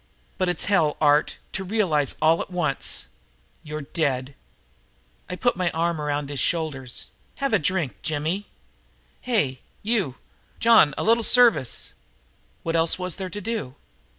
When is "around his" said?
6.01-6.39